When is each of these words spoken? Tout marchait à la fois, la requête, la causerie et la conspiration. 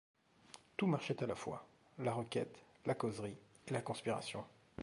Tout 0.77 0.87
marchait 0.87 1.21
à 1.21 1.27
la 1.27 1.35
fois, 1.35 1.63
la 1.99 2.11
requête, 2.11 2.57
la 2.87 2.95
causerie 2.95 3.37
et 3.67 3.71
la 3.71 3.83
conspiration. 3.83 4.43